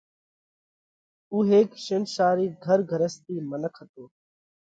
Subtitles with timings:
[1.31, 4.03] اُو هيڪ شينشارِي گھر گھرستِي منک هتو۔